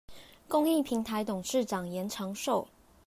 [0.47, 2.65] 公益平臺董事長嚴長壽